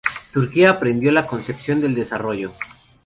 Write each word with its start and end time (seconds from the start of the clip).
Turquía 0.33 0.71
aprendió 0.71 1.11
la 1.11 1.27
concepción 1.27 1.79
del 1.79 1.93
desarrollo. 1.93 2.53